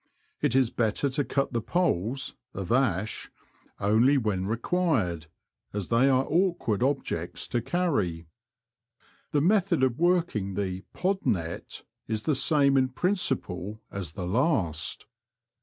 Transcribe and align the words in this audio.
It 0.41 0.55
is 0.55 0.71
better 0.71 1.11
to 1.11 1.23
cut 1.23 1.53
the 1.53 1.61
poles 1.61 2.33
(of 2.55 2.71
ash) 2.71 3.29
only 3.79 4.17
when 4.17 4.47
required, 4.47 5.27
as 5.73 5.89
they 5.89 6.09
are 6.09 6.25
awkward 6.25 6.81
objects 6.81 7.47
to 7.49 7.61
carry. 7.61 8.25
The 9.29 9.41
method 9.41 9.83
of 9.83 9.99
working 9.99 10.55
the 10.55 10.81
*' 10.89 10.93
pod 10.93 11.23
net" 11.23 11.83
is 12.07 12.23
the 12.23 12.33
same 12.33 12.77
in 12.77 12.89
principle 12.89 13.79
as 13.91 14.13
the 14.13 14.25
last. 14.25 15.05